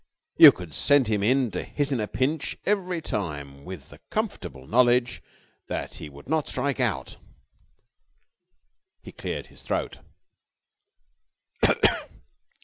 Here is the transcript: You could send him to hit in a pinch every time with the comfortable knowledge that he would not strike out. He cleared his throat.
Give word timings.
You 0.35 0.51
could 0.51 0.73
send 0.73 1.07
him 1.09 1.51
to 1.51 1.63
hit 1.63 1.91
in 1.91 1.99
a 1.99 2.07
pinch 2.07 2.57
every 2.65 3.01
time 3.03 3.63
with 3.63 3.89
the 3.91 3.99
comfortable 4.09 4.65
knowledge 4.65 5.21
that 5.67 5.93
he 5.97 6.09
would 6.09 6.27
not 6.27 6.47
strike 6.47 6.79
out. 6.79 7.17
He 9.03 9.11
cleared 9.11 9.45
his 9.53 9.61
throat. 9.61 9.99